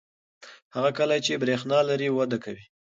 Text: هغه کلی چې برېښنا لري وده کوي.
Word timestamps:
هغه 0.75 0.91
کلی 0.97 1.19
چې 1.25 1.39
برېښنا 1.43 1.79
لري 1.89 2.09
وده 2.11 2.37
کوي. 2.43 2.65